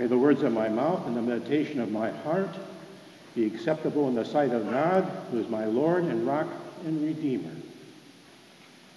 May 0.00 0.06
the 0.06 0.16
words 0.16 0.42
of 0.42 0.54
my 0.54 0.70
mouth 0.70 1.06
and 1.06 1.14
the 1.14 1.20
meditation 1.20 1.78
of 1.78 1.92
my 1.92 2.10
heart 2.10 2.48
be 3.34 3.44
acceptable 3.44 4.08
in 4.08 4.14
the 4.14 4.24
sight 4.24 4.50
of 4.50 4.70
God, 4.70 5.04
who 5.30 5.38
is 5.38 5.48
my 5.50 5.66
Lord 5.66 6.04
and 6.04 6.26
rock 6.26 6.46
and 6.86 7.04
redeemer. 7.04 7.54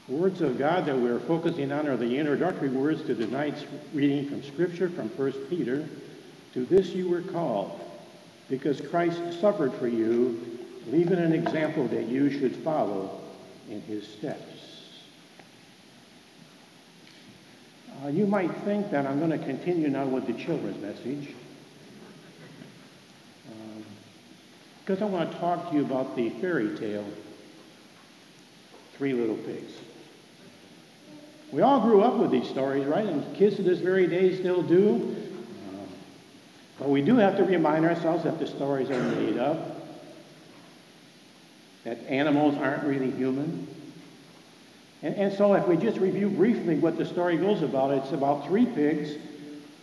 The 0.08 0.16
words 0.16 0.40
of 0.40 0.58
God 0.58 0.86
that 0.86 0.98
we're 0.98 1.20
focusing 1.20 1.74
on 1.74 1.90
are 1.90 1.98
the 1.98 2.18
introductory 2.18 2.70
words 2.70 3.02
to 3.02 3.16
tonight's 3.16 3.66
reading 3.94 4.30
from 4.30 4.44
Scripture 4.44 4.88
from 4.88 5.10
1 5.10 5.32
Peter. 5.50 5.86
To 6.54 6.64
this 6.64 6.92
you 6.92 7.10
were 7.10 7.22
called, 7.22 7.78
because 8.50 8.80
Christ 8.80 9.20
suffered 9.42 9.74
for 9.74 9.90
you, 9.90 10.58
leaving 10.88 11.20
an 11.20 11.34
example 11.34 11.86
that 11.90 12.08
you 12.08 12.32
should 12.32 12.56
follow 12.56 13.20
in 13.70 13.82
his 13.82 14.08
steps. 14.08 14.83
Uh, 18.04 18.10
you 18.10 18.26
might 18.26 18.54
think 18.66 18.92
that 18.92 19.06
I'm 19.06 19.20
going 19.20 19.32
to 19.32 19.46
continue 19.46 19.88
now 19.88 20.06
with 20.06 20.28
the 20.28 20.34
children's 20.34 20.82
message. 20.82 21.34
Because 24.82 25.02
um, 25.02 25.08
I 25.08 25.10
want 25.10 25.32
to 25.32 25.38
talk 25.38 25.70
to 25.70 25.76
you 25.76 25.86
about 25.86 26.16
the 26.16 26.30
fairy 26.32 26.78
tale, 26.78 27.06
Three 28.98 29.14
Little 29.14 29.38
Pigs. 29.38 29.72
We 31.54 31.62
all 31.62 31.80
grew 31.80 32.02
up 32.02 32.16
with 32.16 32.32
these 32.32 32.50
stories, 32.50 32.86
right? 32.86 33.06
And 33.06 33.36
kids 33.36 33.56
to 33.58 33.64
this 33.64 33.80
very 33.80 34.08
day 34.08 34.36
still 34.38 34.64
do. 34.64 35.16
Um, 35.70 35.88
but 36.80 36.90
we 36.90 37.02
do 37.02 37.16
have 37.18 37.38
to 37.38 37.44
remind 37.44 37.86
ourselves 37.86 38.26
that 38.26 38.38
the 38.38 38.48
stories 38.48 38.90
are 38.90 39.02
made 39.02 39.38
up, 39.38 39.78
that 41.86 42.00
animals 42.10 42.58
aren't 42.58 42.84
really 42.84 43.12
human. 43.12 43.73
And, 45.04 45.16
and 45.16 45.34
so, 45.34 45.54
if 45.54 45.68
we 45.68 45.76
just 45.76 45.98
review 46.00 46.30
briefly 46.30 46.76
what 46.76 46.98
the 46.98 47.06
story 47.06 47.38
goes 47.38 47.62
about, 47.62 47.92
it's 47.92 48.14
about 48.14 48.48
three 48.48 48.66
pigs 48.66 49.12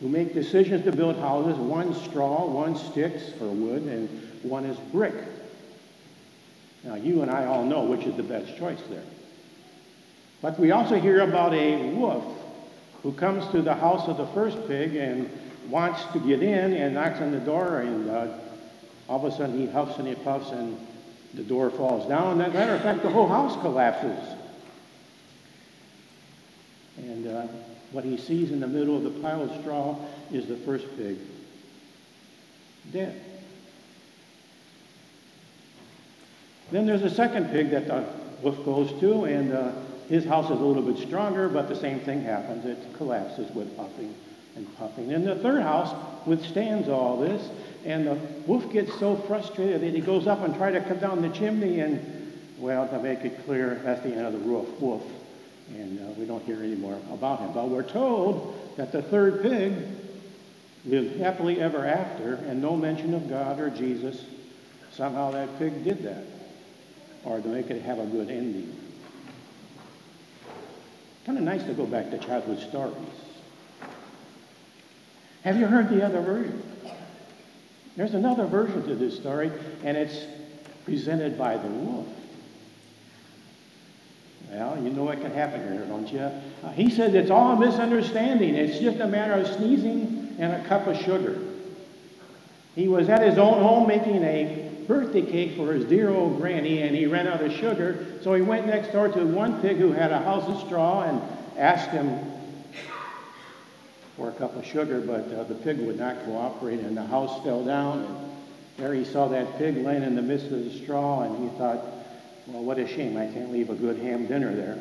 who 0.00 0.08
make 0.08 0.32
decisions 0.32 0.82
to 0.84 0.92
build 0.92 1.16
houses. 1.18 1.56
One 1.58 1.94
straw, 1.94 2.46
one 2.46 2.74
sticks 2.74 3.30
for 3.38 3.44
wood, 3.44 3.82
and 3.82 4.08
one 4.42 4.64
is 4.64 4.78
brick. 4.90 5.14
Now, 6.82 6.94
you 6.94 7.20
and 7.20 7.30
I 7.30 7.44
all 7.44 7.64
know 7.64 7.84
which 7.84 8.06
is 8.06 8.16
the 8.16 8.22
best 8.22 8.56
choice 8.56 8.80
there. 8.88 9.04
But 10.40 10.58
we 10.58 10.70
also 10.70 10.98
hear 10.98 11.20
about 11.20 11.52
a 11.52 11.90
wolf 11.90 12.24
who 13.02 13.12
comes 13.12 13.46
to 13.52 13.60
the 13.60 13.74
house 13.74 14.08
of 14.08 14.16
the 14.16 14.26
first 14.28 14.56
pig 14.66 14.96
and 14.96 15.28
wants 15.68 16.02
to 16.14 16.18
get 16.18 16.42
in 16.42 16.72
and 16.72 16.94
knocks 16.94 17.20
on 17.20 17.30
the 17.30 17.40
door, 17.40 17.80
and 17.80 18.08
uh, 18.08 18.28
all 19.06 19.24
of 19.26 19.30
a 19.30 19.36
sudden 19.36 19.58
he 19.58 19.66
huffs 19.66 19.98
and 19.98 20.08
he 20.08 20.14
puffs, 20.14 20.50
and 20.52 20.78
the 21.34 21.42
door 21.42 21.68
falls 21.68 22.08
down. 22.08 22.40
As 22.40 22.48
a 22.48 22.54
matter 22.54 22.74
of 22.74 22.80
fact, 22.80 23.02
the 23.02 23.10
whole 23.10 23.28
house 23.28 23.60
collapses. 23.60 24.18
Uh, 27.30 27.46
what 27.92 28.04
he 28.04 28.16
sees 28.16 28.50
in 28.50 28.60
the 28.60 28.68
middle 28.68 28.96
of 28.96 29.02
the 29.02 29.10
pile 29.20 29.42
of 29.42 29.60
straw 29.60 29.96
is 30.32 30.46
the 30.46 30.56
first 30.56 30.86
pig 30.96 31.18
dead. 32.92 33.20
Then 36.70 36.86
there's 36.86 37.02
a 37.02 37.10
second 37.10 37.50
pig 37.50 37.70
that 37.70 37.88
the 37.88 38.04
wolf 38.42 38.64
goes 38.64 38.98
to, 39.00 39.24
and 39.24 39.52
uh, 39.52 39.72
his 40.08 40.24
house 40.24 40.46
is 40.46 40.60
a 40.60 40.64
little 40.64 40.82
bit 40.82 40.98
stronger, 41.06 41.48
but 41.48 41.68
the 41.68 41.74
same 41.74 42.00
thing 42.00 42.22
happens. 42.22 42.64
It 42.64 42.78
collapses 42.94 43.52
with 43.54 43.76
puffing 43.76 44.14
and 44.56 44.76
puffing. 44.76 45.12
And 45.12 45.26
the 45.26 45.36
third 45.36 45.62
house 45.62 45.94
withstands 46.26 46.88
all 46.88 47.18
this, 47.18 47.48
and 47.84 48.06
the 48.06 48.14
wolf 48.46 48.72
gets 48.72 48.96
so 48.98 49.16
frustrated 49.16 49.80
that 49.82 49.94
he 49.94 50.00
goes 50.00 50.26
up 50.26 50.40
and 50.40 50.54
tries 50.54 50.74
to 50.74 50.80
come 50.80 50.98
down 50.98 51.22
the 51.22 51.28
chimney, 51.30 51.80
and, 51.80 52.34
well, 52.58 52.88
to 52.88 52.98
make 53.00 53.24
it 53.24 53.44
clear, 53.44 53.80
that's 53.84 54.02
the 54.02 54.10
end 54.10 54.26
of 54.26 54.32
the 54.32 54.38
wolf. 54.38 54.68
wolf 54.80 55.02
and 55.74 56.00
uh, 56.00 56.12
we 56.12 56.24
don't 56.24 56.42
hear 56.44 56.62
any 56.62 56.74
more 56.74 56.98
about 57.12 57.40
him. 57.40 57.52
But 57.52 57.68
we're 57.68 57.82
told 57.82 58.74
that 58.76 58.92
the 58.92 59.02
third 59.02 59.42
pig 59.42 59.74
lived 60.84 61.18
happily 61.18 61.60
ever 61.60 61.86
after, 61.86 62.34
and 62.34 62.60
no 62.60 62.76
mention 62.76 63.14
of 63.14 63.28
God 63.28 63.60
or 63.60 63.70
Jesus. 63.70 64.24
Somehow 64.92 65.30
that 65.32 65.58
pig 65.58 65.84
did 65.84 66.02
that, 66.02 66.24
or 67.24 67.40
to 67.40 67.48
make 67.48 67.70
it 67.70 67.82
have 67.82 67.98
a 67.98 68.06
good 68.06 68.30
ending. 68.30 68.76
Kind 71.26 71.38
of 71.38 71.44
nice 71.44 71.62
to 71.64 71.74
go 71.74 71.86
back 71.86 72.10
to 72.10 72.18
childhood 72.18 72.60
stories. 72.60 72.96
Have 75.42 75.56
you 75.56 75.66
heard 75.66 75.88
the 75.88 76.04
other 76.04 76.20
version? 76.20 76.62
There's 77.96 78.14
another 78.14 78.46
version 78.46 78.86
to 78.88 78.94
this 78.94 79.16
story, 79.16 79.50
and 79.84 79.96
it's 79.96 80.24
presented 80.84 81.38
by 81.38 81.56
the 81.56 81.68
wolf. 81.68 82.06
Well, 84.50 84.82
you 84.82 84.90
know 84.90 85.04
what 85.04 85.20
can 85.20 85.32
happen 85.32 85.60
here, 85.72 85.84
don't 85.86 86.12
you? 86.12 86.20
Uh, 86.20 86.72
he 86.72 86.90
said 86.90 87.14
it's 87.14 87.30
all 87.30 87.52
a 87.52 87.60
misunderstanding. 87.60 88.54
It's 88.54 88.78
just 88.78 88.98
a 88.98 89.06
matter 89.06 89.34
of 89.34 89.46
sneezing 89.46 90.36
and 90.38 90.52
a 90.52 90.64
cup 90.68 90.86
of 90.86 90.96
sugar. 90.96 91.38
He 92.74 92.88
was 92.88 93.08
at 93.08 93.22
his 93.22 93.38
own 93.38 93.62
home 93.62 93.86
making 93.86 94.24
a 94.24 94.70
birthday 94.88 95.22
cake 95.22 95.56
for 95.56 95.72
his 95.72 95.84
dear 95.84 96.10
old 96.10 96.40
granny, 96.40 96.82
and 96.82 96.96
he 96.96 97.06
ran 97.06 97.28
out 97.28 97.42
of 97.42 97.52
sugar. 97.52 98.06
So 98.22 98.34
he 98.34 98.42
went 98.42 98.66
next 98.66 98.92
door 98.92 99.08
to 99.08 99.24
one 99.24 99.60
pig 99.60 99.76
who 99.76 99.92
had 99.92 100.10
a 100.10 100.18
house 100.18 100.48
of 100.48 100.66
straw 100.66 101.02
and 101.02 101.20
asked 101.56 101.90
him 101.90 102.18
for 104.16 104.30
a 104.30 104.32
cup 104.32 104.56
of 104.56 104.66
sugar, 104.66 105.00
but 105.00 105.32
uh, 105.32 105.44
the 105.44 105.54
pig 105.54 105.78
would 105.78 105.98
not 105.98 106.24
cooperate, 106.24 106.80
and 106.80 106.96
the 106.96 107.06
house 107.06 107.42
fell 107.44 107.64
down. 107.64 108.04
And 108.04 108.30
there 108.76 108.94
he 108.94 109.04
saw 109.04 109.28
that 109.28 109.58
pig 109.58 109.76
laying 109.78 110.02
in 110.02 110.16
the 110.16 110.22
midst 110.22 110.46
of 110.46 110.64
the 110.64 110.78
straw, 110.82 111.22
and 111.22 111.50
he 111.50 111.56
thought, 111.56 111.78
well, 112.50 112.64
what 112.64 112.78
a 112.78 112.86
shame. 112.86 113.16
I 113.16 113.26
can't 113.26 113.52
leave 113.52 113.70
a 113.70 113.74
good 113.74 113.98
ham 113.98 114.26
dinner 114.26 114.54
there. 114.54 114.78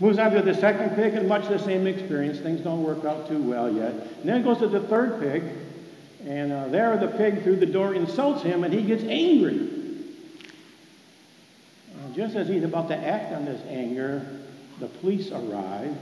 Moves 0.00 0.18
on 0.18 0.32
to 0.32 0.42
the 0.42 0.54
second 0.54 0.94
pig, 0.96 1.14
and 1.14 1.28
much 1.28 1.48
the 1.48 1.58
same 1.58 1.86
experience. 1.86 2.38
Things 2.40 2.60
don't 2.60 2.82
work 2.82 3.04
out 3.04 3.28
too 3.28 3.42
well 3.42 3.72
yet. 3.72 3.92
And 3.92 4.28
then 4.28 4.40
it 4.40 4.44
goes 4.44 4.58
to 4.58 4.68
the 4.68 4.80
third 4.80 5.20
pig, 5.20 5.44
and 6.26 6.52
uh, 6.52 6.68
there 6.68 6.96
the 6.96 7.08
pig 7.08 7.42
through 7.42 7.56
the 7.56 7.66
door 7.66 7.94
insults 7.94 8.42
him, 8.42 8.64
and 8.64 8.74
he 8.74 8.82
gets 8.82 9.04
angry. 9.04 9.70
And 12.02 12.14
just 12.14 12.34
as 12.34 12.48
he's 12.48 12.64
about 12.64 12.88
to 12.88 12.96
act 12.96 13.32
on 13.32 13.44
this 13.44 13.62
anger, 13.68 14.26
the 14.80 14.86
police 14.86 15.30
arrive, 15.30 15.96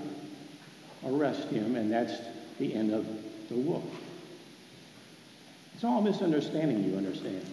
arrest 1.06 1.48
him, 1.48 1.76
and 1.76 1.92
that's 1.92 2.14
the 2.59 2.74
end 2.74 2.92
of 2.92 3.06
the 3.48 3.56
wolf. 3.56 3.84
It's 5.74 5.84
all 5.84 6.00
misunderstanding, 6.00 6.84
you 6.84 6.97
understand. 6.97 7.44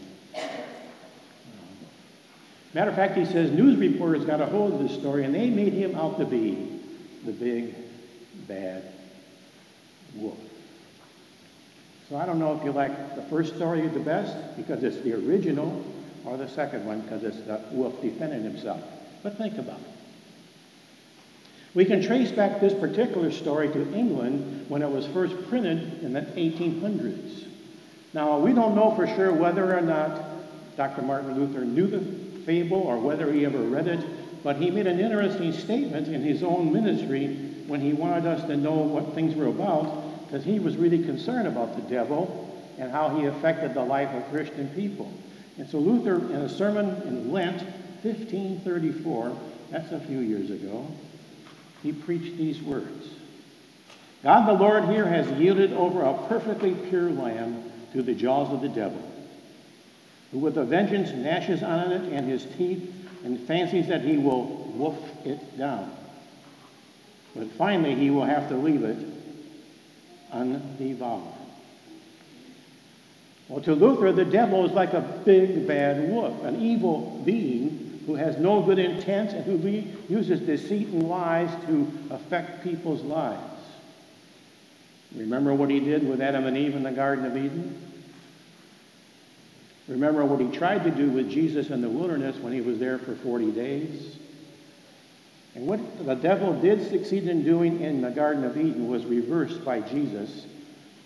Matter 2.73 2.91
of 2.91 2.95
fact, 2.95 3.17
he 3.17 3.25
says 3.25 3.51
news 3.51 3.77
reporters 3.77 4.25
got 4.25 4.41
a 4.41 4.45
hold 4.45 4.73
of 4.73 4.79
this 4.79 4.97
story 4.97 5.25
and 5.25 5.33
they 5.33 5.49
made 5.49 5.73
him 5.73 5.95
out 5.95 6.19
to 6.19 6.25
be 6.25 6.81
the 7.25 7.31
big, 7.31 7.75
bad 8.47 8.83
wolf. 10.15 10.37
So 12.09 12.17
I 12.17 12.25
don't 12.25 12.39
know 12.39 12.57
if 12.57 12.63
you 12.63 12.71
like 12.71 13.15
the 13.15 13.21
first 13.23 13.55
story 13.55 13.87
the 13.87 13.99
best 13.99 14.35
because 14.57 14.83
it's 14.83 14.97
the 15.01 15.13
original 15.13 15.83
or 16.25 16.37
the 16.37 16.49
second 16.49 16.85
one 16.85 17.01
because 17.01 17.23
it's 17.23 17.39
the 17.41 17.61
wolf 17.71 18.01
defending 18.01 18.43
himself. 18.43 18.81
But 19.23 19.37
think 19.37 19.57
about 19.57 19.79
it. 19.79 19.99
We 21.75 21.85
can 21.85 22.01
trace 22.01 22.31
back 22.31 22.59
this 22.59 22.73
particular 22.73 23.31
story 23.31 23.67
to 23.69 23.93
England 23.93 24.65
when 24.69 24.81
it 24.81 24.89
was 24.89 25.05
first 25.07 25.35
printed 25.49 26.03
in 26.03 26.13
the 26.13 26.21
1800s. 26.21 27.45
Now, 28.13 28.39
we 28.39 28.53
don't 28.53 28.75
know 28.75 28.95
for 28.95 29.05
sure 29.07 29.31
whether 29.31 29.77
or 29.77 29.81
not 29.81 30.19
Dr. 30.77 31.03
Martin 31.03 31.35
Luther 31.35 31.63
knew 31.63 31.85
the 31.85 31.99
fable 32.49 32.79
or 32.79 32.97
whether 32.97 33.31
he 33.31 33.45
ever 33.45 33.59
read 33.59 33.87
it, 33.87 34.03
but 34.43 34.55
he 34.55 34.71
made 34.71 34.87
an 34.87 34.99
interesting 34.99 35.53
statement 35.53 36.07
in 36.07 36.23
his 36.23 36.41
own 36.41 36.73
ministry 36.73 37.27
when 37.67 37.79
he 37.79 37.93
wanted 37.93 38.25
us 38.25 38.43
to 38.47 38.57
know 38.57 38.73
what 38.73 39.13
things 39.13 39.35
were 39.35 39.45
about, 39.45 40.25
because 40.25 40.43
he 40.43 40.57
was 40.57 40.75
really 40.75 41.03
concerned 41.03 41.47
about 41.47 41.75
the 41.75 41.81
devil 41.83 42.59
and 42.79 42.91
how 42.91 43.15
he 43.15 43.27
affected 43.27 43.75
the 43.75 43.83
life 43.83 44.09
of 44.15 44.27
Christian 44.31 44.67
people. 44.69 45.13
And 45.59 45.69
so 45.69 45.77
Luther, 45.77 46.15
in 46.15 46.41
a 46.41 46.49
sermon 46.49 46.87
in 47.03 47.31
Lent, 47.31 47.61
1534, 48.01 49.37
that's 49.69 49.91
a 49.91 49.99
few 49.99 50.17
years 50.17 50.49
ago, 50.49 50.87
he 51.83 51.91
preached 51.91 52.35
these 52.35 52.59
words. 52.63 53.09
God 54.23 54.49
the 54.49 54.53
Lord 54.53 54.85
here 54.85 55.05
has 55.05 55.29
yielded 55.39 55.71
over 55.73 56.01
a 56.01 56.17
perfectly 56.27 56.73
pure 56.73 57.11
lamb 57.11 57.71
to 57.93 58.01
the 58.01 58.15
jaws 58.15 58.51
of 58.51 58.61
the 58.61 58.69
devil 58.69 59.03
who 60.31 60.39
with 60.39 60.57
a 60.57 60.63
vengeance 60.63 61.11
gnashes 61.11 61.63
on 61.63 61.91
it 61.91 62.13
and 62.13 62.27
his 62.27 62.45
teeth 62.57 62.93
and 63.23 63.39
fancies 63.39 63.87
that 63.87 64.01
he 64.01 64.17
will 64.17 64.45
wolf 64.75 64.97
it 65.25 65.57
down. 65.57 65.91
But 67.35 67.51
finally, 67.53 67.95
he 67.95 68.09
will 68.09 68.25
have 68.25 68.49
to 68.49 68.55
leave 68.55 68.83
it 68.83 68.97
undevoured. 70.31 71.33
Well, 73.47 73.61
to 73.61 73.73
Luther, 73.73 74.11
the 74.11 74.25
devil 74.25 74.65
is 74.65 74.71
like 74.71 74.93
a 74.93 75.01
big 75.25 75.67
bad 75.67 76.09
wolf, 76.09 76.43
an 76.43 76.61
evil 76.61 77.21
being 77.25 78.03
who 78.05 78.15
has 78.15 78.37
no 78.37 78.61
good 78.61 78.79
intent 78.79 79.31
and 79.31 79.43
who 79.45 79.67
uses 80.13 80.39
deceit 80.39 80.87
and 80.87 81.09
lies 81.09 81.49
to 81.65 81.91
affect 82.11 82.63
people's 82.63 83.01
lives. 83.01 83.61
Remember 85.15 85.53
what 85.53 85.69
he 85.69 85.79
did 85.79 86.07
with 86.07 86.21
Adam 86.21 86.45
and 86.45 86.55
Eve 86.55 86.75
in 86.75 86.83
the 86.83 86.91
Garden 86.91 87.25
of 87.25 87.35
Eden? 87.35 87.88
Remember 89.89 90.23
what 90.23 90.39
he 90.39 90.55
tried 90.55 90.83
to 90.83 90.91
do 90.91 91.09
with 91.09 91.29
Jesus 91.29 91.71
in 91.71 91.81
the 91.81 91.89
wilderness 91.89 92.37
when 92.37 92.53
he 92.53 92.61
was 92.61 92.77
there 92.77 92.99
for 92.99 93.15
40 93.15 93.51
days? 93.51 94.17
And 95.55 95.65
what 95.65 96.05
the 96.05 96.15
devil 96.15 96.53
did 96.53 96.87
succeed 96.89 97.27
in 97.27 97.43
doing 97.43 97.81
in 97.81 98.01
the 98.01 98.11
Garden 98.11 98.43
of 98.43 98.55
Eden 98.55 98.87
was 98.87 99.03
reversed 99.05 99.65
by 99.65 99.81
Jesus 99.81 100.45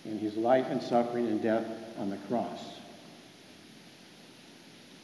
in 0.04 0.20
his 0.20 0.36
life 0.36 0.68
and 0.70 0.82
suffering 0.84 1.28
and 1.28 1.42
death 1.42 1.66
on 1.98 2.10
the 2.10 2.18
cross. 2.28 2.60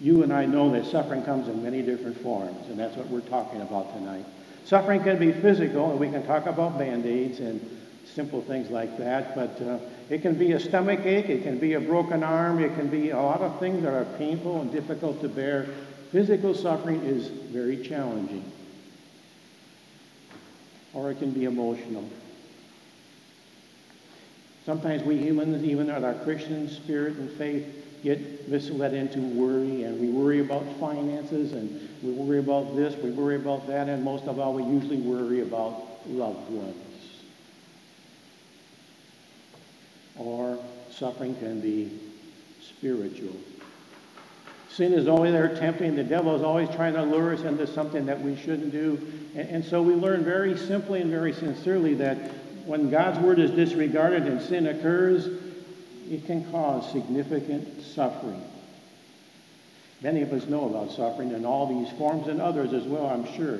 You 0.01 0.23
and 0.23 0.33
I 0.33 0.45
know 0.45 0.71
that 0.71 0.85
suffering 0.85 1.23
comes 1.23 1.47
in 1.47 1.63
many 1.63 1.81
different 1.81 2.21
forms, 2.21 2.67
and 2.67 2.77
that's 2.77 2.97
what 2.97 3.07
we're 3.07 3.21
talking 3.21 3.61
about 3.61 3.93
tonight. 3.93 4.25
Suffering 4.65 5.03
can 5.03 5.17
be 5.17 5.31
physical, 5.31 5.91
and 5.91 5.99
we 5.99 6.09
can 6.09 6.25
talk 6.25 6.45
about 6.47 6.77
band 6.77 7.05
aids 7.05 7.39
and 7.39 7.59
simple 8.05 8.41
things 8.41 8.69
like 8.69 8.97
that, 8.97 9.35
but 9.35 9.61
uh, 9.61 9.77
it 10.09 10.21
can 10.23 10.35
be 10.35 10.53
a 10.53 10.59
stomach 10.59 11.05
ache, 11.05 11.29
it 11.29 11.43
can 11.43 11.59
be 11.59 11.73
a 11.73 11.79
broken 11.79 12.23
arm, 12.23 12.59
it 12.63 12.73
can 12.75 12.87
be 12.87 13.11
a 13.11 13.21
lot 13.21 13.41
of 13.41 13.59
things 13.59 13.83
that 13.83 13.93
are 13.93 14.05
painful 14.17 14.61
and 14.61 14.71
difficult 14.71 15.21
to 15.21 15.29
bear. 15.29 15.67
Physical 16.11 16.55
suffering 16.55 17.03
is 17.03 17.27
very 17.27 17.77
challenging, 17.83 18.43
or 20.93 21.11
it 21.11 21.19
can 21.19 21.29
be 21.31 21.45
emotional. 21.45 22.09
Sometimes 24.65 25.03
we 25.03 25.17
humans, 25.17 25.63
even 25.63 25.89
at 25.89 26.03
our 26.03 26.15
Christian 26.15 26.67
spirit 26.69 27.15
and 27.17 27.29
faith, 27.31 27.65
get 28.03 28.49
misled 28.49 28.93
into 28.93 29.19
worry, 29.19 29.83
and 29.83 29.99
we 29.99 30.09
worry 30.09 30.39
about 30.39 30.63
finances, 30.79 31.53
and 31.53 31.89
we 32.01 32.11
worry 32.11 32.39
about 32.39 32.75
this, 32.75 32.95
we 33.03 33.11
worry 33.11 33.35
about 33.35 33.67
that, 33.67 33.89
and 33.89 34.03
most 34.03 34.25
of 34.25 34.39
all, 34.39 34.53
we 34.53 34.63
usually 34.63 34.97
worry 34.97 35.41
about 35.41 35.85
loved 36.07 36.49
ones. 36.49 36.88
Or 40.19 40.59
suffering 40.91 41.35
can 41.35 41.61
be 41.61 41.97
spiritual. 42.61 43.35
Sin 44.69 44.93
is 44.93 45.07
always 45.07 45.31
there 45.31 45.55
tempting. 45.55 45.95
The 45.95 46.03
devil 46.03 46.35
is 46.35 46.43
always 46.43 46.69
trying 46.69 46.93
to 46.93 47.03
lure 47.03 47.33
us 47.33 47.41
into 47.41 47.65
something 47.65 48.05
that 48.05 48.21
we 48.21 48.35
shouldn't 48.35 48.71
do. 48.71 48.99
And, 49.35 49.49
and 49.49 49.65
so 49.65 49.81
we 49.81 49.93
learn 49.93 50.23
very 50.23 50.57
simply 50.57 51.01
and 51.01 51.09
very 51.09 51.33
sincerely 51.33 51.95
that 51.95 52.17
when 52.65 52.89
God's 52.89 53.19
word 53.19 53.39
is 53.39 53.51
disregarded 53.51 54.23
and 54.23 54.41
sin 54.41 54.67
occurs, 54.67 55.27
it 56.09 56.25
can 56.25 56.49
cause 56.51 56.91
significant 56.91 57.81
suffering. 57.81 58.43
Many 60.01 60.21
of 60.21 60.31
us 60.31 60.45
know 60.45 60.69
about 60.69 60.91
suffering 60.91 61.31
in 61.31 61.45
all 61.45 61.81
these 61.81 61.91
forms 61.97 62.27
and 62.27 62.41
others 62.41 62.73
as 62.73 62.83
well, 62.83 63.07
I'm 63.07 63.25
sure. 63.35 63.59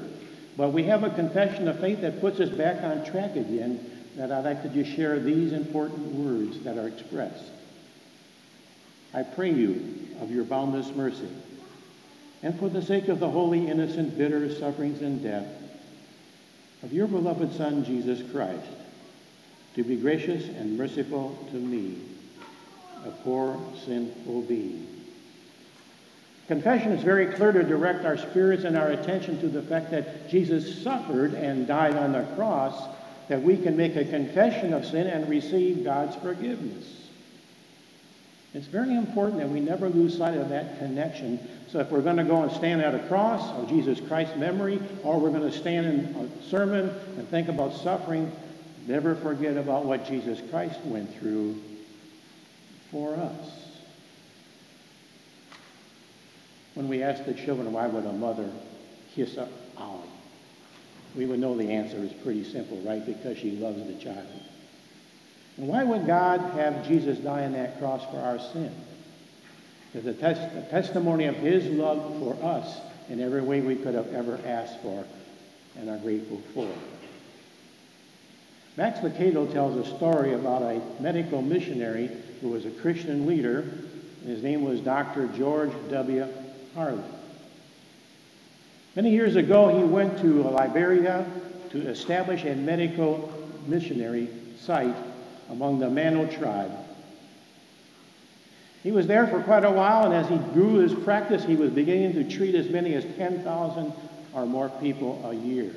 But 0.55 0.69
we 0.69 0.83
have 0.83 1.03
a 1.03 1.09
confession 1.09 1.67
of 1.67 1.79
faith 1.79 2.01
that 2.01 2.21
puts 2.21 2.39
us 2.39 2.49
back 2.49 2.83
on 2.83 3.03
track 3.05 3.35
again 3.35 3.98
that 4.15 4.31
I'd 4.31 4.45
like 4.45 4.63
to 4.63 4.69
just 4.69 4.95
share 4.95 5.19
these 5.19 5.53
important 5.53 6.13
words 6.13 6.59
that 6.61 6.77
are 6.77 6.87
expressed. 6.87 7.45
I 9.13 9.23
pray 9.23 9.51
you 9.51 10.07
of 10.21 10.31
your 10.31 10.43
boundless 10.43 10.93
mercy, 10.95 11.29
and 12.43 12.57
for 12.59 12.69
the 12.69 12.81
sake 12.81 13.07
of 13.07 13.19
the 13.19 13.29
holy, 13.29 13.67
innocent, 13.67 14.17
bitter 14.17 14.53
sufferings 14.53 15.01
and 15.01 15.23
death 15.23 15.47
of 16.83 16.93
your 16.93 17.07
beloved 17.07 17.55
Son, 17.55 17.83
Jesus 17.83 18.21
Christ, 18.31 18.67
to 19.75 19.83
be 19.83 19.95
gracious 19.95 20.45
and 20.45 20.77
merciful 20.77 21.37
to 21.51 21.57
me, 21.57 21.97
a 23.05 23.11
poor, 23.11 23.59
sinful 23.85 24.43
being. 24.43 24.87
Confession 26.47 26.91
is 26.93 27.03
very 27.03 27.27
clear 27.27 27.51
to 27.51 27.63
direct 27.63 28.05
our 28.05 28.17
spirits 28.17 28.63
and 28.63 28.75
our 28.75 28.87
attention 28.87 29.39
to 29.41 29.47
the 29.47 29.61
fact 29.61 29.91
that 29.91 30.29
Jesus 30.29 30.81
suffered 30.83 31.33
and 31.35 31.67
died 31.67 31.95
on 31.95 32.11
the 32.11 32.23
cross, 32.35 32.73
that 33.29 33.41
we 33.41 33.55
can 33.55 33.77
make 33.77 33.95
a 33.95 34.03
confession 34.03 34.73
of 34.73 34.83
sin 34.85 35.07
and 35.07 35.29
receive 35.29 35.83
God's 35.83 36.15
forgiveness. 36.17 36.95
It's 38.55 38.65
very 38.65 38.95
important 38.95 39.37
that 39.37 39.49
we 39.49 39.59
never 39.59 39.87
lose 39.87 40.17
sight 40.17 40.35
of 40.35 40.49
that 40.49 40.79
connection. 40.79 41.39
So 41.71 41.79
if 41.79 41.91
we're 41.91 42.01
going 42.01 42.17
to 42.17 42.23
go 42.23 42.41
and 42.41 42.51
stand 42.51 42.81
at 42.81 42.95
a 42.95 43.07
cross 43.07 43.47
of 43.51 43.69
Jesus 43.69 43.99
Christ's 44.01 44.35
memory, 44.35 44.81
or 45.03 45.19
we're 45.19 45.29
going 45.29 45.49
to 45.49 45.55
stand 45.55 45.85
in 45.85 46.15
a 46.15 46.49
sermon 46.49 46.89
and 47.17 47.27
think 47.29 47.47
about 47.47 47.75
suffering, 47.75 48.31
never 48.87 49.13
forget 49.13 49.55
about 49.55 49.85
what 49.85 50.07
Jesus 50.07 50.41
Christ 50.49 50.79
went 50.83 51.15
through 51.19 51.61
for 52.89 53.15
us. 53.15 53.51
When 56.73 56.87
we 56.87 57.03
ask 57.03 57.23
the 57.25 57.35
children, 57.35 57.71
why 57.71 57.85
would 57.85 58.05
a 58.05 58.13
mother 58.13 58.49
kiss 59.13 59.37
a 59.37 59.47
Ollie? 59.77 60.18
We 61.15 61.25
would 61.25 61.39
know 61.39 61.57
the 61.57 61.71
answer 61.71 61.97
is 61.97 62.13
pretty 62.23 62.43
simple, 62.43 62.77
right? 62.77 63.05
Because 63.05 63.37
she 63.37 63.51
loves 63.51 63.85
the 63.85 63.95
child. 63.95 64.27
And 65.57 65.67
why 65.67 65.83
would 65.83 66.07
God 66.07 66.39
have 66.53 66.87
Jesus 66.87 67.17
die 67.19 67.43
on 67.43 67.53
that 67.53 67.79
cross 67.79 68.03
for 68.11 68.19
our 68.19 68.39
sin? 68.39 68.73
It's 69.93 70.05
a, 70.05 70.13
tes- 70.13 70.37
a 70.37 70.67
testimony 70.69 71.25
of 71.25 71.35
his 71.35 71.65
love 71.65 72.19
for 72.19 72.37
us 72.45 72.79
in 73.09 73.19
every 73.19 73.41
way 73.41 73.59
we 73.59 73.75
could 73.75 73.95
have 73.95 74.13
ever 74.13 74.39
asked 74.45 74.79
for 74.81 75.03
and 75.77 75.89
are 75.89 75.97
grateful 75.97 76.41
for. 76.53 76.69
Max 78.77 78.99
Lucado 78.99 79.51
tells 79.51 79.75
a 79.75 79.97
story 79.97 80.33
about 80.33 80.61
a 80.61 80.81
medical 81.01 81.41
missionary 81.41 82.09
who 82.39 82.49
was 82.49 82.65
a 82.65 82.71
Christian 82.71 83.25
leader. 83.25 83.69
His 84.25 84.41
name 84.41 84.63
was 84.63 84.79
Dr. 84.79 85.27
George 85.27 85.71
W. 85.89 86.27
Harley. 86.75 87.03
Many 88.95 89.11
years 89.11 89.35
ago, 89.35 89.77
he 89.77 89.83
went 89.83 90.19
to 90.19 90.43
Liberia 90.43 91.25
to 91.71 91.87
establish 91.87 92.43
a 92.43 92.55
medical 92.55 93.31
missionary 93.67 94.29
site 94.59 94.95
among 95.49 95.79
the 95.79 95.89
Mano 95.89 96.25
tribe. 96.27 96.71
He 98.81 98.91
was 98.91 99.07
there 99.07 99.27
for 99.27 99.41
quite 99.43 99.65
a 99.65 99.71
while, 99.71 100.05
and 100.05 100.13
as 100.13 100.27
he 100.29 100.37
grew 100.53 100.75
his 100.75 100.93
practice, 100.93 101.43
he 101.43 101.55
was 101.55 101.69
beginning 101.69 102.13
to 102.13 102.23
treat 102.23 102.55
as 102.55 102.69
many 102.69 102.93
as 102.93 103.03
10,000 103.17 103.93
or 104.33 104.45
more 104.45 104.69
people 104.81 105.21
a 105.29 105.33
year. 105.33 105.73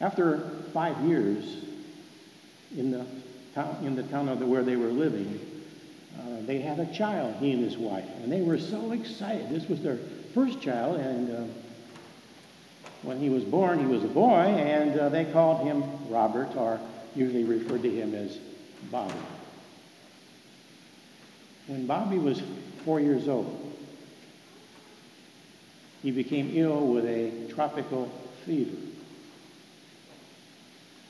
After 0.00 0.38
five 0.72 0.98
years 1.04 1.44
in 2.76 2.90
the 2.90 3.04
town, 3.54 3.76
in 3.84 3.94
the 3.96 4.02
town 4.04 4.48
where 4.48 4.62
they 4.62 4.76
were 4.76 4.88
living, 4.88 5.40
uh, 6.18 6.46
they 6.46 6.60
had 6.60 6.78
a 6.78 6.86
child, 6.92 7.34
he 7.40 7.52
and 7.52 7.64
his 7.64 7.76
wife, 7.76 8.08
and 8.22 8.30
they 8.30 8.42
were 8.42 8.58
so 8.58 8.92
excited. 8.92 9.48
This 9.50 9.68
was 9.68 9.80
their 9.80 9.98
first 10.34 10.60
child, 10.60 10.98
and 11.00 11.30
uh, 11.30 11.52
when 13.02 13.18
he 13.18 13.28
was 13.28 13.44
born, 13.44 13.78
he 13.78 13.86
was 13.86 14.04
a 14.04 14.08
boy, 14.08 14.40
and 14.40 14.98
uh, 14.98 15.08
they 15.08 15.24
called 15.24 15.66
him 15.66 15.82
Robert, 16.08 16.56
or 16.56 16.80
usually 17.14 17.44
referred 17.44 17.82
to 17.82 17.90
him 17.90 18.14
as 18.14 18.38
Bobby. 18.90 19.14
When 21.66 21.86
Bobby 21.86 22.18
was 22.18 22.42
four 22.84 23.00
years 23.00 23.28
old, 23.28 23.72
he 26.02 26.10
became 26.10 26.50
ill 26.54 26.86
with 26.86 27.06
a 27.06 27.52
tropical 27.52 28.10
fever. 28.44 28.76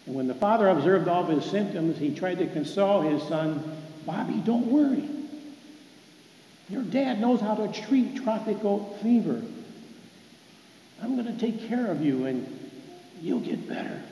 And 0.06 0.14
when 0.14 0.26
the 0.26 0.34
father 0.34 0.69
observed 0.69 1.08
all 1.08 1.22
of 1.22 1.28
his 1.28 1.44
symptoms, 1.50 1.99
he 1.99 2.14
tried 2.14 2.38
to 2.38 2.47
console 2.47 3.00
his 3.02 3.23
son 3.23 3.62
Bobby, 4.06 4.42
don't 4.44 4.66
worry. 4.66 5.09
Your 6.68 6.82
dad 6.82 7.21
knows 7.21 7.40
how 7.40 7.54
to 7.54 7.68
treat 7.87 8.16
tropical 8.23 8.99
fever. 9.02 9.42
I'm 11.02 11.16
going 11.16 11.26
to 11.26 11.38
take 11.38 11.68
care 11.68 11.88
of 11.88 12.02
you 12.02 12.26
and 12.26 12.71
you'll 13.21 13.40
get 13.40 13.68
better. 13.68 14.02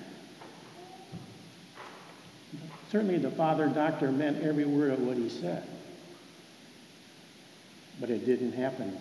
Certainly, 2.90 3.18
the 3.18 3.30
father 3.30 3.68
doctor 3.68 4.10
meant 4.10 4.42
every 4.42 4.64
word 4.64 4.90
of 4.92 5.00
what 5.00 5.16
he 5.16 5.28
said. 5.28 5.62
But 8.00 8.10
it 8.10 8.26
didn't 8.26 8.52
happen. 8.52 8.98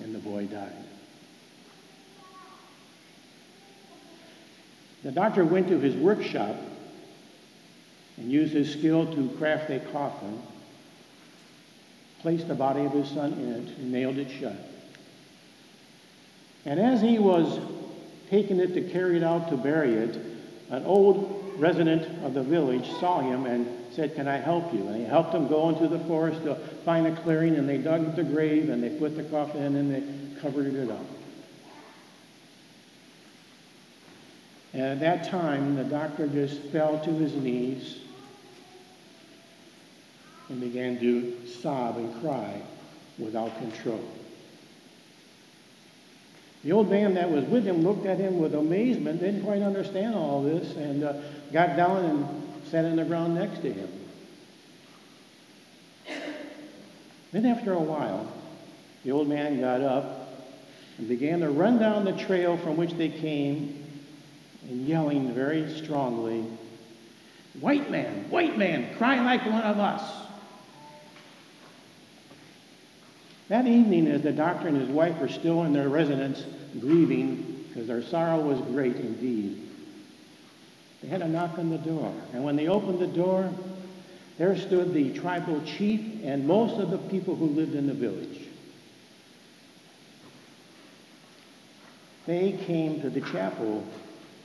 And 0.00 0.14
the 0.14 0.18
boy 0.18 0.44
died. 0.46 0.72
The 5.04 5.12
doctor 5.12 5.44
went 5.44 5.68
to 5.68 5.80
his 5.80 5.96
workshop 5.96 6.56
and 8.22 8.30
used 8.30 8.52
his 8.52 8.72
skill 8.72 9.04
to 9.12 9.28
craft 9.36 9.68
a 9.70 9.80
coffin, 9.80 10.40
placed 12.20 12.46
the 12.46 12.54
body 12.54 12.84
of 12.84 12.92
his 12.92 13.08
son 13.08 13.32
in 13.32 13.48
it, 13.48 13.78
and 13.78 13.90
nailed 13.90 14.16
it 14.16 14.30
shut. 14.30 14.54
And 16.64 16.78
as 16.78 17.00
he 17.00 17.18
was 17.18 17.58
taking 18.30 18.60
it 18.60 18.74
to 18.74 18.82
carry 18.82 19.16
it 19.16 19.24
out 19.24 19.48
to 19.48 19.56
bury 19.56 19.94
it, 19.94 20.16
an 20.70 20.84
old 20.84 21.54
resident 21.56 22.24
of 22.24 22.34
the 22.34 22.42
village 22.44 22.88
saw 23.00 23.20
him 23.20 23.46
and 23.46 23.66
said, 23.90 24.14
Can 24.14 24.28
I 24.28 24.36
help 24.36 24.72
you? 24.72 24.86
And 24.86 24.96
he 24.96 25.04
helped 25.04 25.34
him 25.34 25.48
go 25.48 25.68
into 25.68 25.88
the 25.88 25.98
forest 26.04 26.44
to 26.44 26.54
find 26.84 27.08
a 27.08 27.16
clearing, 27.22 27.56
and 27.56 27.68
they 27.68 27.78
dug 27.78 28.14
the 28.14 28.22
grave, 28.22 28.68
and 28.68 28.82
they 28.82 28.90
put 28.90 29.16
the 29.16 29.24
coffin 29.24 29.62
in, 29.64 29.76
and 29.76 29.92
they 29.92 30.40
covered 30.40 30.72
it 30.72 30.90
up. 30.90 31.04
And 34.72 34.82
at 34.82 35.00
that 35.00 35.28
time, 35.28 35.74
the 35.74 35.84
doctor 35.84 36.28
just 36.28 36.60
fell 36.70 37.00
to 37.00 37.10
his 37.10 37.34
knees 37.34 38.01
and 40.52 40.60
began 40.60 41.00
to 41.00 41.34
sob 41.46 41.96
and 41.96 42.20
cry 42.20 42.60
without 43.18 43.56
control. 43.58 44.04
The 46.62 46.72
old 46.72 46.90
man 46.90 47.14
that 47.14 47.30
was 47.30 47.44
with 47.46 47.64
him 47.64 47.82
looked 47.82 48.04
at 48.04 48.18
him 48.18 48.38
with 48.38 48.54
amazement, 48.54 49.20
didn't 49.20 49.44
quite 49.44 49.62
understand 49.62 50.14
all 50.14 50.42
this, 50.42 50.76
and 50.76 51.02
uh, 51.02 51.14
got 51.52 51.76
down 51.76 52.04
and 52.04 52.42
sat 52.70 52.84
on 52.84 52.96
the 52.96 53.04
ground 53.04 53.34
next 53.34 53.62
to 53.62 53.72
him. 53.72 53.88
Then, 57.32 57.46
after 57.46 57.72
a 57.72 57.80
while, 57.80 58.30
The 59.04 59.10
old 59.10 59.26
man 59.26 59.60
got 59.60 59.80
up 59.80 60.28
and 60.98 61.08
began 61.08 61.40
to 61.40 61.50
run 61.50 61.78
down 61.78 62.04
the 62.04 62.12
trail 62.12 62.56
from 62.56 62.76
which 62.76 62.92
they 62.92 63.08
came 63.08 63.84
and 64.68 64.86
yelling 64.86 65.34
very 65.34 65.68
strongly, 65.74 66.44
White 67.60 67.90
man, 67.90 68.30
white 68.30 68.56
man, 68.56 68.94
cry 68.96 69.22
like 69.22 69.44
one 69.44 69.60
of 69.60 69.78
us. 69.78 70.21
That 73.52 73.66
evening, 73.66 74.06
as 74.06 74.22
the 74.22 74.32
doctor 74.32 74.66
and 74.66 74.78
his 74.78 74.88
wife 74.88 75.18
were 75.18 75.28
still 75.28 75.64
in 75.64 75.74
their 75.74 75.90
residence 75.90 76.42
grieving, 76.80 77.66
because 77.68 77.86
their 77.86 78.02
sorrow 78.02 78.40
was 78.40 78.58
great 78.62 78.96
indeed, 78.96 79.68
they 81.02 81.08
had 81.08 81.20
a 81.20 81.28
knock 81.28 81.58
on 81.58 81.68
the 81.68 81.76
door. 81.76 82.14
And 82.32 82.44
when 82.44 82.56
they 82.56 82.68
opened 82.68 82.98
the 82.98 83.06
door, 83.06 83.52
there 84.38 84.56
stood 84.56 84.94
the 84.94 85.12
tribal 85.12 85.60
chief 85.66 86.00
and 86.24 86.46
most 86.46 86.80
of 86.80 86.90
the 86.90 86.96
people 86.96 87.36
who 87.36 87.44
lived 87.44 87.74
in 87.74 87.86
the 87.86 87.92
village. 87.92 88.40
They 92.24 92.52
came 92.52 93.02
to 93.02 93.10
the 93.10 93.20
chapel 93.20 93.84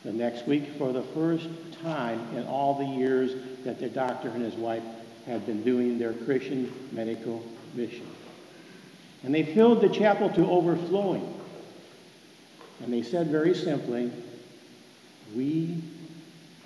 the 0.03 0.11
next 0.11 0.45
week 0.47 0.73
for 0.77 0.91
the 0.91 1.03
first 1.03 1.47
time 1.81 2.19
in 2.35 2.45
all 2.45 2.73
the 2.73 2.97
years 2.99 3.31
that 3.63 3.79
the 3.79 3.87
doctor 3.87 4.27
and 4.27 4.43
his 4.43 4.55
wife 4.55 4.83
had 5.25 5.45
been 5.45 5.63
doing 5.63 5.97
their 5.97 6.11
Christian 6.11 6.69
medical 6.91 7.41
mission. 7.73 8.05
And 9.23 9.33
they 9.33 9.43
filled 9.43 9.81
the 9.81 9.89
chapel 9.89 10.29
to 10.31 10.49
overflowing. 10.49 11.33
And 12.81 12.93
they 12.93 13.01
said 13.01 13.27
very 13.27 13.55
simply, 13.55 14.11
We 15.35 15.81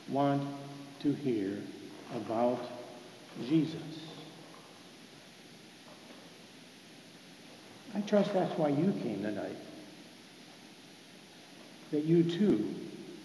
want 0.10 0.48
to 1.02 1.14
hear 1.14 1.58
about 2.16 2.60
Jesus. 3.48 3.82
I 7.96 8.02
trust 8.02 8.34
that's 8.34 8.58
why 8.58 8.70
you 8.70 8.92
came 9.04 9.22
tonight. 9.22 9.56
That 11.92 12.06
you 12.06 12.24
too 12.24 12.74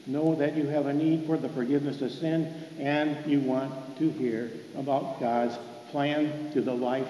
know 0.07 0.35
that 0.37 0.57
you 0.57 0.67
have 0.67 0.87
a 0.87 0.93
need 0.93 1.27
for 1.27 1.37
the 1.37 1.49
forgiveness 1.49 2.01
of 2.01 2.13
sin 2.13 2.53
and 2.79 3.17
you 3.27 3.41
want 3.41 3.99
to 3.99 4.11
hear 4.11 4.51
about 4.77 5.21
God's 5.21 5.57
plan 5.91 6.53
to 6.53 6.61
the 6.61 6.73
life, 6.73 7.09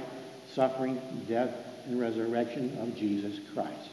suffering, 0.54 1.00
death, 1.28 1.50
and 1.86 2.00
resurrection 2.00 2.76
of 2.80 2.94
Jesus 2.96 3.38
Christ. 3.54 3.90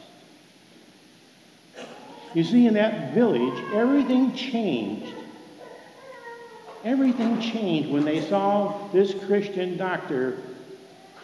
You 2.34 2.44
see, 2.44 2.66
in 2.66 2.74
that 2.74 3.14
village, 3.14 3.58
everything 3.72 4.34
changed 4.34 5.14
Everything 6.84 7.40
changed 7.40 7.90
when 7.90 8.04
they 8.04 8.20
saw 8.20 8.88
this 8.92 9.14
Christian 9.24 9.78
doctor 9.78 10.36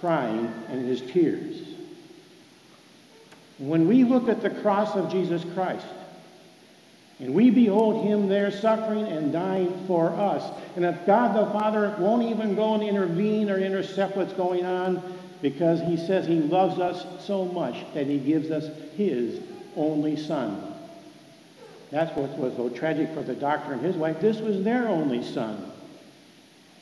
crying 0.00 0.50
and 0.70 0.88
his 0.88 1.02
tears. 1.02 1.58
When 3.58 3.86
we 3.86 4.04
look 4.04 4.30
at 4.30 4.40
the 4.40 4.48
cross 4.48 4.96
of 4.96 5.12
Jesus 5.12 5.44
Christ, 5.52 5.84
and 7.18 7.34
we 7.34 7.50
behold 7.50 8.06
him 8.06 8.26
there 8.26 8.50
suffering 8.50 9.04
and 9.04 9.30
dying 9.30 9.84
for 9.86 10.08
us. 10.08 10.50
And 10.76 10.86
if 10.86 11.04
God 11.04 11.36
the 11.36 11.52
Father 11.52 11.94
won't 11.98 12.22
even 12.22 12.54
go 12.54 12.72
and 12.72 12.82
intervene 12.82 13.50
or 13.50 13.58
intercept 13.58 14.16
what's 14.16 14.32
going 14.32 14.64
on 14.64 15.02
because 15.42 15.80
he 15.80 15.96
says 15.96 16.26
he 16.26 16.40
loves 16.40 16.78
us 16.78 17.24
so 17.24 17.44
much 17.44 17.76
that 17.94 18.06
he 18.06 18.18
gives 18.18 18.50
us 18.50 18.70
his 18.96 19.40
only 19.76 20.16
son. 20.16 20.74
That's 21.90 22.14
what 22.16 22.36
was 22.38 22.54
so 22.56 22.68
tragic 22.68 23.12
for 23.14 23.22
the 23.22 23.34
doctor 23.34 23.72
and 23.72 23.82
his 23.82 23.96
wife. 23.96 24.20
This 24.20 24.38
was 24.38 24.62
their 24.62 24.88
only 24.88 25.24
son. 25.24 25.72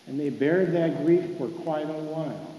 And 0.07 0.19
they 0.19 0.31
bared 0.31 0.73
that 0.73 1.05
grief 1.05 1.39
for 1.39 1.49
quite 1.49 1.89
a 1.89 1.93
while. 1.93 2.55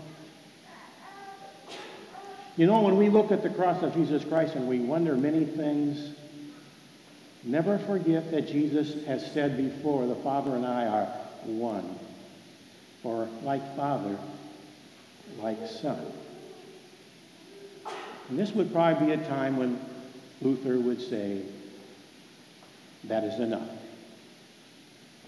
You 2.58 2.68
know, 2.68 2.82
when 2.82 2.98
we 2.98 3.10
look 3.10 3.32
at 3.32 3.44
the 3.44 3.50
cross 3.50 3.82
of 3.84 3.94
Jesus 3.94 4.24
Christ 4.26 4.56
and 4.56 4.68
we 4.68 4.80
wonder 4.80 5.16
many 5.16 5.46
things, 5.46 6.16
never 7.44 7.78
forget 7.80 8.32
that 8.32 8.48
Jesus 8.48 9.06
has 9.06 9.32
said 9.32 9.56
before, 9.56 10.06
the 10.08 10.16
Father 10.16 10.56
and 10.56 10.66
I 10.66 10.88
are 10.88 11.06
one. 11.46 11.98
For 13.02 13.30
like 13.44 13.76
Father, 13.76 14.18
like 15.38 15.58
Son. 15.68 16.00
And 18.30 18.38
this 18.38 18.52
would 18.52 18.72
probably 18.72 19.08
be 19.08 19.14
a 19.14 19.28
time 19.28 19.58
when 19.58 19.80
Luther 20.42 20.80
would 20.80 21.02
say, 21.02 21.44
that 23.06 23.24
is 23.24 23.40
enough. 23.40 23.70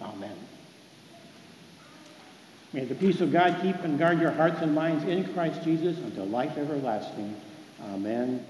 Amen. 0.01 0.35
May 2.73 2.85
the 2.85 2.95
peace 2.95 3.21
of 3.21 3.31
God 3.31 3.59
keep 3.61 3.75
and 3.83 3.99
guard 3.99 4.19
your 4.19 4.31
hearts 4.31 4.61
and 4.61 4.73
minds 4.73 5.03
in 5.05 5.33
Christ 5.33 5.63
Jesus 5.63 5.97
until 5.97 6.25
life 6.25 6.57
everlasting. 6.57 7.35
Amen 7.93 8.45